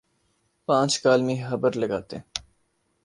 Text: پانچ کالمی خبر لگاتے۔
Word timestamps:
پانچ 0.65 0.91
کالمی 1.03 1.37
خبر 1.49 1.71
لگاتے۔ 1.77 2.17